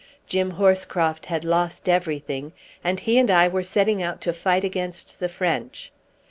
[0.25, 2.53] Jim Horscroft had lost everything,
[2.83, 5.91] and he and I were setting out to fight against the French.